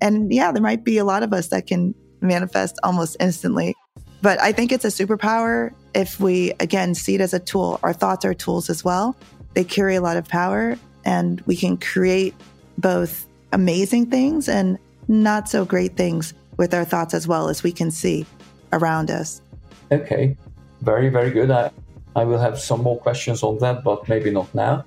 [0.00, 3.74] And yeah, there might be a lot of us that can manifest almost instantly.
[4.20, 7.80] But I think it's a superpower if we, again, see it as a tool.
[7.82, 9.16] Our thoughts are tools as well.
[9.54, 12.34] They carry a lot of power, and we can create
[12.78, 17.72] both amazing things and not so great things with our thoughts as well as we
[17.72, 18.26] can see
[18.72, 19.42] around us.
[19.90, 20.36] Okay,
[20.80, 21.50] very, very good.
[21.50, 21.70] I,
[22.16, 24.84] I will have some more questions on that, but maybe not now.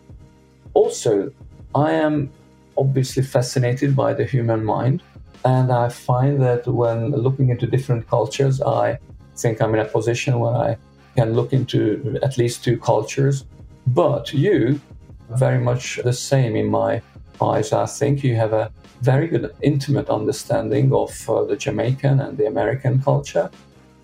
[0.73, 1.31] Also,
[1.73, 2.31] I am
[2.77, 5.03] obviously fascinated by the human mind.
[5.43, 8.97] And I find that when looking into different cultures, I
[9.37, 10.77] think I'm in a position where I
[11.15, 13.45] can look into at least two cultures.
[13.87, 14.79] But you,
[15.29, 17.01] very much the same in my
[17.41, 18.71] eyes, I think you have a
[19.01, 23.49] very good, intimate understanding of uh, the Jamaican and the American culture.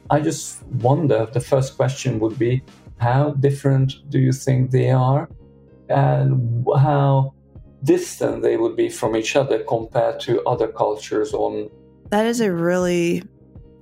[0.09, 2.63] I just wonder the first question would be
[2.97, 5.29] how different do you think they are?
[5.89, 7.33] And how
[7.83, 11.69] distant they would be from each other compared to other cultures on
[12.11, 13.23] that is a really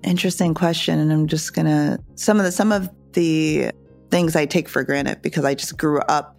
[0.03, 3.69] interesting question and i'm just gonna some of the some of the
[4.09, 6.35] things i take for granted because i just grew up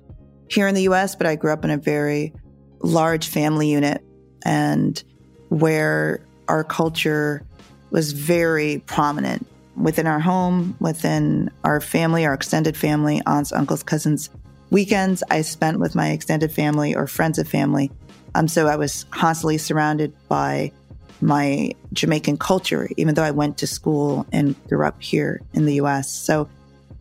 [0.48, 2.32] here in the us but i grew up in a very
[2.80, 4.02] large family unit
[4.44, 5.04] and
[5.48, 7.44] where our culture
[7.90, 14.30] was very prominent within our home within our family our extended family aunts uncles cousins
[14.70, 17.90] weekends I spent with my extended family or friends of family.
[18.34, 20.72] Um, so I was constantly surrounded by
[21.20, 25.74] my Jamaican culture, even though I went to school and grew up here in the
[25.74, 26.10] US.
[26.10, 26.48] So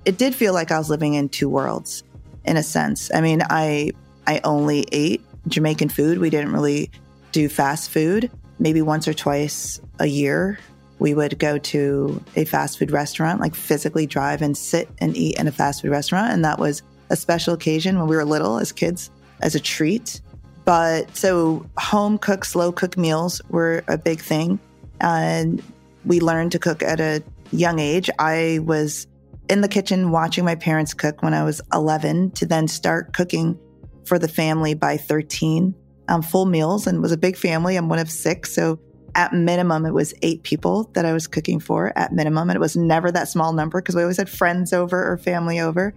[0.05, 2.03] it did feel like I was living in two worlds
[2.45, 3.11] in a sense.
[3.13, 3.91] I mean, I
[4.25, 6.19] I only ate Jamaican food.
[6.19, 6.91] We didn't really
[7.31, 8.31] do fast food.
[8.59, 10.59] Maybe once or twice a year,
[10.99, 15.39] we would go to a fast food restaurant, like physically drive and sit and eat
[15.39, 16.33] in a fast food restaurant.
[16.33, 19.09] And that was a special occasion when we were little as kids
[19.41, 20.21] as a treat.
[20.65, 24.59] But so home cooked, slow cooked meals were a big thing.
[25.01, 25.63] And
[26.05, 28.09] we learned to cook at a young age.
[28.19, 29.07] I was
[29.49, 33.59] in the kitchen watching my parents cook when I was 11 to then start cooking
[34.05, 35.75] for the family by 13
[36.07, 37.75] um, full meals and was a big family.
[37.75, 38.53] I'm one of six.
[38.53, 38.79] So
[39.15, 42.49] at minimum, it was eight people that I was cooking for at minimum.
[42.49, 45.59] And it was never that small number because we always had friends over or family
[45.59, 45.93] over.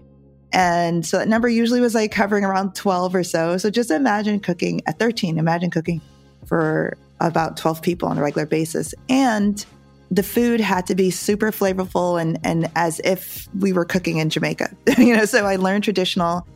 [0.53, 3.57] And so that number usually was like hovering around 12 or so.
[3.57, 6.01] So just imagine cooking at 13, imagine cooking
[6.47, 8.95] for about 12 people on a regular basis.
[9.09, 9.65] And
[10.13, 14.29] the food had to be super flavorful and, and as if we were cooking in
[14.29, 14.71] Jamaica.
[14.99, 16.47] you know, so I learned traditional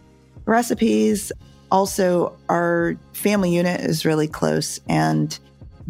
[0.44, 1.32] recipes.
[1.72, 5.38] Also, our family unit is really close and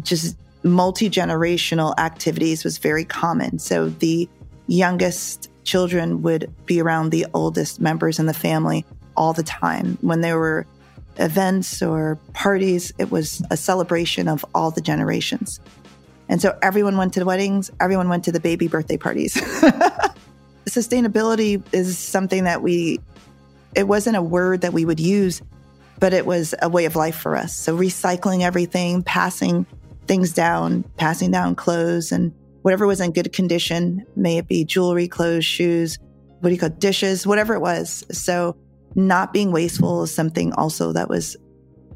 [0.01, 3.59] just multi generational activities was very common.
[3.59, 4.29] So the
[4.67, 8.85] youngest children would be around the oldest members in the family
[9.17, 9.97] all the time.
[9.99, 10.65] When there were
[11.17, 15.59] events or parties, it was a celebration of all the generations.
[16.29, 19.35] And so everyone went to the weddings, everyone went to the baby birthday parties.
[20.65, 22.99] Sustainability is something that we,
[23.75, 25.41] it wasn't a word that we would use,
[25.99, 27.55] but it was a way of life for us.
[27.55, 29.65] So recycling everything, passing
[30.07, 35.07] things down, passing down clothes and whatever was in good condition, may it be jewelry,
[35.07, 35.97] clothes, shoes,
[36.39, 38.03] what do you call it, dishes, whatever it was.
[38.11, 38.57] So
[38.95, 41.37] not being wasteful is something also that was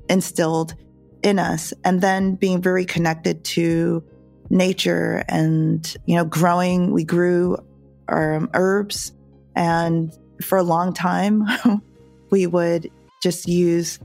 [0.10, 0.76] instilled
[1.24, 1.74] in us.
[1.84, 4.04] And then being very connected to
[4.52, 7.58] nature and, you know, growing, we grew
[8.08, 9.14] our um, herbs
[9.56, 10.12] and
[10.42, 11.46] for a long time,
[12.30, 14.00] we would just use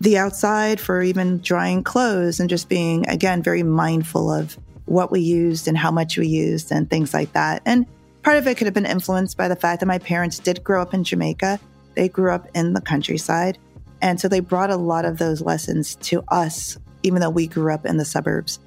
[0.00, 5.20] the outside for even drying clothes and just being, again, very mindful of what we
[5.20, 7.62] used and how much we used and things like that.
[7.64, 7.86] And
[8.22, 10.82] part of it could have been influenced by the fact that my parents did grow
[10.82, 11.60] up in Jamaica.
[11.94, 13.58] They grew up in the countryside.
[14.00, 17.72] And so they brought a lot of those lessons to us, even though we grew
[17.72, 18.58] up in the suburbs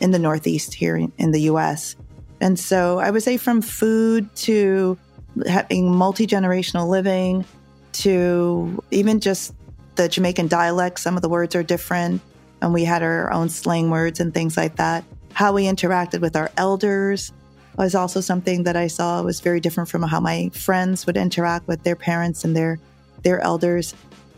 [0.00, 1.96] in the Northeast here in the US.
[2.40, 4.98] And so I would say from food to
[5.46, 7.44] having multi generational living
[7.92, 9.54] to even just
[9.96, 12.20] the Jamaican dialect, some of the words are different.
[12.60, 15.04] And we had our own slang words and things like that.
[15.32, 17.32] How we interacted with our elders
[17.76, 21.66] was also something that I saw was very different from how my friends would interact
[21.66, 22.78] with their parents and their
[23.22, 23.94] their elders.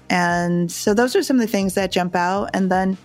[0.09, 2.51] And so those are some of the things that jump out.
[2.55, 2.97] And then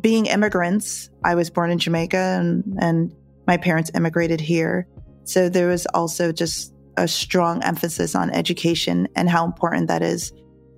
[0.00, 3.14] being immigrants, I was born in Jamaica and, and
[3.46, 4.86] my parents immigrated here.
[5.24, 10.32] So there was also just a strong emphasis on education and how important that is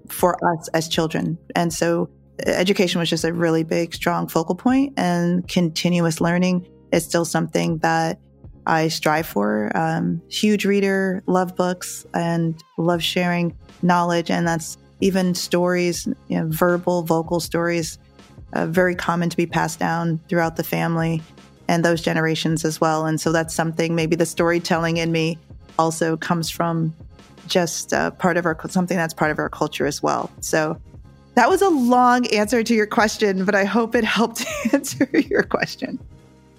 [0.09, 1.39] for us as children.
[1.55, 2.11] And so
[2.47, 7.79] education was just a really big, strong focal point, and continuous learning is still something
[7.79, 8.19] that
[8.67, 9.71] I strive for.
[9.75, 14.31] Um, huge reader, love books, and love sharing knowledge.
[14.31, 17.99] And that's even stories, you know, verbal, vocal stories,
[18.53, 21.23] uh, very common to be passed down throughout the family
[21.69, 23.07] and those generations as well.
[23.07, 25.39] And so that's something maybe the storytelling in me
[25.79, 26.95] also comes from
[27.47, 30.31] just uh, part of our something that's part of our culture as well.
[30.41, 30.81] So
[31.35, 35.43] that was a long answer to your question, but I hope it helped answer your
[35.43, 35.99] question.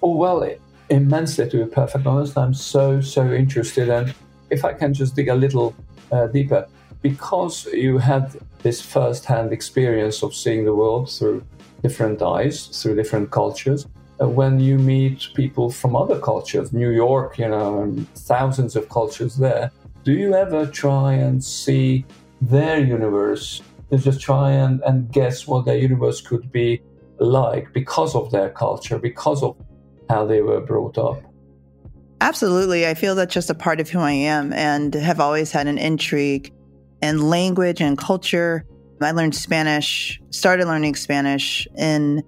[0.01, 0.49] Oh, well,
[0.89, 2.37] immensely, to be perfectly honest.
[2.37, 3.89] I'm so, so interested.
[3.89, 4.13] And
[4.49, 5.75] if I can just dig a little
[6.11, 6.67] uh, deeper,
[7.01, 11.43] because you had this first hand experience of seeing the world through
[11.81, 13.87] different eyes, through different cultures,
[14.21, 19.35] uh, when you meet people from other cultures, New York, you know, thousands of cultures
[19.37, 19.71] there,
[20.03, 22.05] do you ever try and see
[22.41, 23.61] their universe
[23.97, 26.81] just try and, and guess what their universe could be
[27.19, 29.57] like because of their culture, because of
[30.09, 31.21] how they were brought up.
[32.21, 32.87] Absolutely.
[32.87, 35.77] I feel that's just a part of who I am and have always had an
[35.77, 36.53] intrigue
[37.01, 38.65] in language and culture.
[39.03, 42.23] I learned Spanish, started learning Spanish in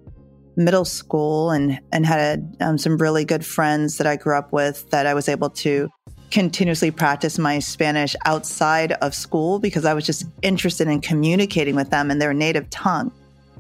[0.56, 4.90] middle school and, and had um, some really good friends that I grew up with
[4.92, 5.90] that I was able to
[6.32, 11.90] continuously practice my Spanish outside of school because I was just interested in communicating with
[11.92, 13.12] them in their native tongue.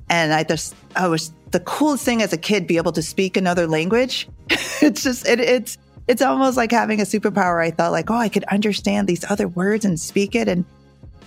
[0.09, 3.37] And I just, I was the coolest thing as a kid, be able to speak
[3.37, 4.27] another language.
[4.81, 7.63] it's just, it, it's, it's almost like having a superpower.
[7.63, 10.47] I thought like, oh, I could understand these other words and speak it.
[10.47, 10.65] And,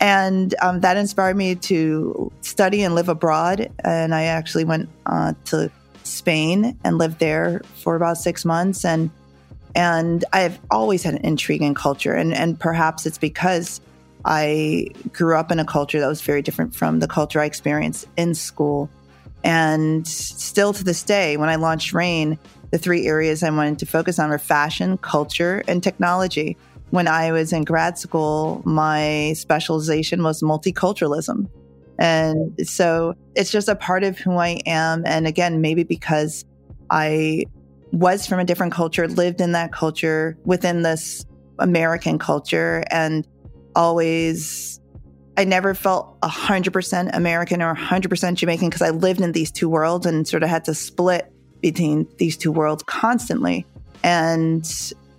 [0.00, 3.70] and um, that inspired me to study and live abroad.
[3.84, 5.70] And I actually went uh, to
[6.04, 8.84] Spain and lived there for about six months.
[8.84, 9.10] And
[9.74, 12.14] and I've always had an intrigue in culture.
[12.14, 13.82] And, and perhaps it's because
[14.24, 18.08] I grew up in a culture that was very different from the culture I experienced
[18.16, 18.88] in school.
[19.44, 22.38] And still to this day, when I launched Raine,
[22.70, 26.56] the three areas I wanted to focus on were fashion, culture, and technology.
[26.90, 31.48] When I was in grad school, my specialization was multiculturalism.
[31.98, 35.04] And so it's just a part of who I am.
[35.06, 36.44] And again, maybe because
[36.90, 37.44] I
[37.92, 41.24] was from a different culture, lived in that culture within this
[41.58, 43.26] American culture, and
[43.74, 44.80] always,
[45.36, 50.06] I never felt 100% American or 100% Jamaican because I lived in these two worlds
[50.06, 53.64] and sort of had to split between these two worlds constantly.
[54.02, 54.64] And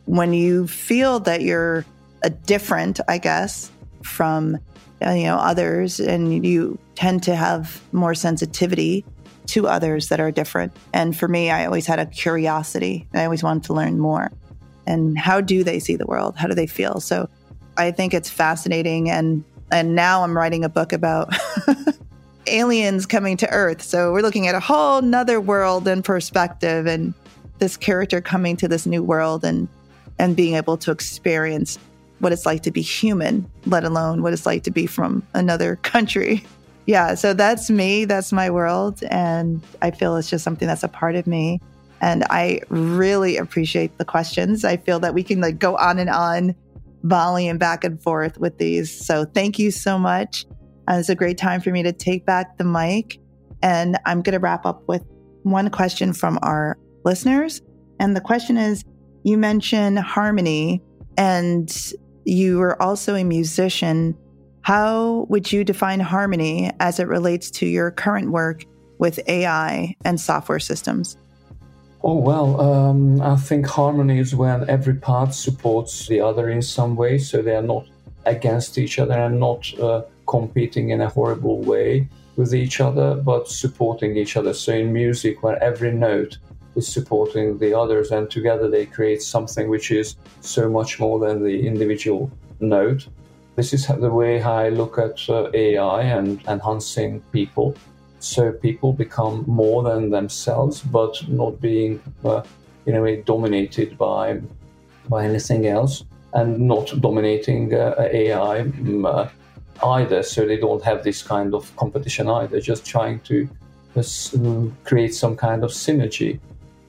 [0.08, 1.86] when you feel that you're
[2.24, 3.72] a different, I guess,
[4.04, 4.58] from
[5.06, 9.06] uh, you know others, and you tend to have more sensitivity
[9.48, 10.76] to others that are different.
[10.94, 13.08] And for me, I always had a curiosity.
[13.14, 14.32] I always wanted to learn more.
[14.86, 16.36] And how do they see the world?
[16.38, 17.00] How do they feel?
[17.00, 17.30] So
[17.78, 19.10] I think it's fascinating.
[19.10, 21.36] And and now I'm writing a book about
[22.48, 23.82] aliens coming to Earth.
[23.82, 27.14] So we're looking at a whole nother world and perspective and
[27.60, 29.68] this character coming to this new world and
[30.20, 31.78] and being able to experience
[32.20, 35.76] what it's like to be human, let alone what it's like to be from another
[35.84, 36.44] country
[36.88, 38.06] yeah, so that's me.
[38.06, 39.04] That's my world.
[39.12, 41.60] And I feel it's just something that's a part of me.
[42.00, 44.64] And I really appreciate the questions.
[44.64, 46.56] I feel that we can like go on and on,
[47.04, 48.90] volleying back and forth with these.
[49.06, 50.46] So thank you so much.
[50.90, 53.20] Uh, it's a great time for me to take back the mic.
[53.62, 55.04] And I'm going to wrap up with
[55.44, 57.62] one question from our listeners.
[58.00, 58.86] And the question is
[59.28, 60.82] you mentioned harmony
[61.18, 64.18] and you were also a musician
[64.62, 68.64] how would you define harmony as it relates to your current work
[69.00, 71.16] with AI and software systems?
[72.04, 76.98] Oh, well, um, I think harmony is when every part supports the other in some
[76.98, 77.88] way, so they are not
[78.26, 83.48] against each other and not uh, competing in a horrible way with each other, but
[83.48, 84.54] supporting each other.
[84.54, 86.38] So in music, where every note
[86.78, 91.44] is supporting the others, and together they create something which is so much more than
[91.44, 93.04] the individual node.
[93.56, 97.76] This is the way I look at uh, AI and enhancing people.
[98.20, 102.44] So people become more than themselves, but not being, uh,
[102.86, 104.40] in a way, dominated by
[105.10, 106.04] by anything else,
[106.34, 109.28] and not dominating uh, AI um, uh,
[109.84, 110.22] either.
[110.22, 112.60] So they don't have this kind of competition either.
[112.60, 113.50] Just trying to
[114.36, 116.40] um, create some kind of synergy.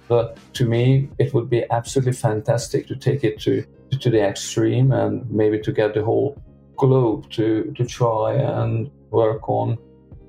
[0.08, 3.64] But to me, it would be absolutely fantastic to take it to
[4.00, 6.36] to the extreme and maybe to get the whole
[6.76, 9.78] globe to, to try and work on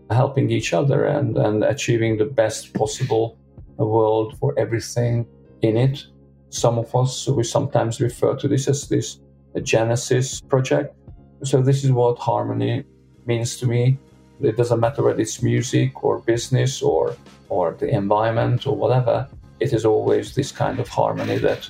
[0.09, 3.37] helping each other and, and achieving the best possible
[3.77, 5.25] world for everything
[5.61, 6.05] in it.
[6.49, 9.19] Some of us, we sometimes refer to this as this
[9.61, 10.95] Genesis project.
[11.43, 12.83] So, this is what harmony
[13.25, 13.97] means to me.
[14.41, 17.15] It doesn't matter whether it's music or business or,
[17.49, 19.27] or the environment or whatever,
[19.59, 21.69] it is always this kind of harmony that,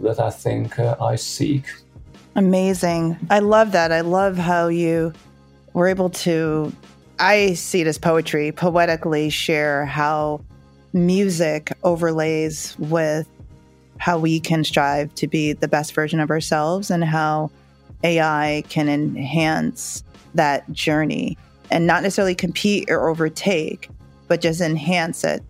[0.00, 1.64] that I think uh, I seek.
[2.34, 3.16] Amazing.
[3.30, 3.92] I love that.
[3.92, 5.12] I love how you
[5.72, 6.72] were able to,
[7.18, 10.42] I see it as poetry, poetically share how
[10.92, 13.26] music overlays with
[13.98, 17.50] how we can strive to be the best version of ourselves and how
[18.04, 20.04] AI can enhance
[20.34, 21.38] that journey
[21.70, 23.88] and not necessarily compete or overtake,
[24.28, 25.42] but just enhance it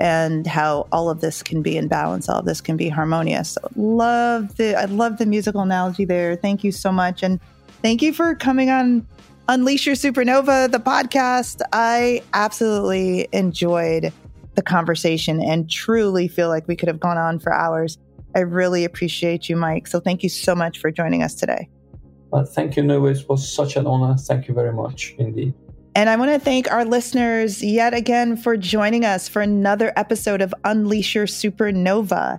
[0.00, 3.58] and how all of this can be in balance, all of this can be harmonious.
[3.76, 6.36] Love the I love the musical analogy there.
[6.36, 7.22] Thank you so much.
[7.22, 7.38] And
[7.82, 9.06] thank you for coming on
[9.48, 11.60] Unleash Your Supernova, the podcast.
[11.72, 14.12] I absolutely enjoyed
[14.54, 17.98] the conversation and truly feel like we could have gone on for hours.
[18.34, 19.86] I really appreciate you, Mike.
[19.86, 21.68] So thank you so much for joining us today.
[22.30, 23.08] Well, thank you, Nova.
[23.08, 24.16] It was such an honor.
[24.16, 25.52] Thank you very much indeed.
[25.96, 30.40] And I want to thank our listeners yet again for joining us for another episode
[30.40, 32.38] of Unleash Your Supernova,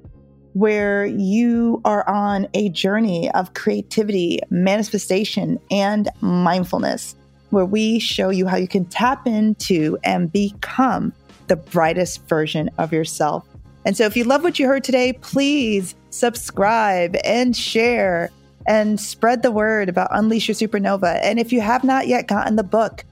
[0.53, 7.13] where you are on a journey of creativity, manifestation, and mindfulness,
[7.49, 11.11] where we show you how you can tap into and become
[11.47, 13.45] the brightest version of yourself.
[13.83, 18.31] And so if you love what you heard today, please subscribe and share
[18.65, 21.19] and spread the word about Unleash Your Supernova.
[21.21, 23.03] And if you have not yet gotten the book,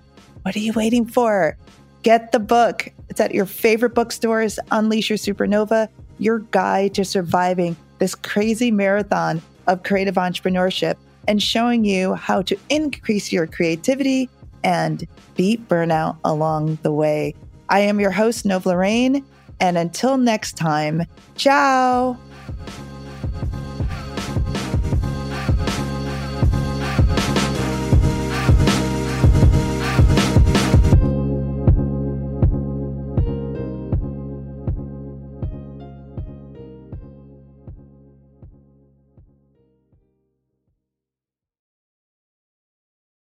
[0.43, 1.57] what are you waiting for?
[2.03, 2.87] Get the book.
[3.09, 4.59] It's at your favorite bookstores.
[4.71, 10.95] Unleash Your Supernova, your guide to surviving this crazy marathon of creative entrepreneurship
[11.27, 14.29] and showing you how to increase your creativity
[14.63, 17.35] and beat burnout along the way.
[17.69, 19.23] I am your host, Nova Lorraine.
[19.59, 21.03] And until next time,
[21.35, 22.17] ciao.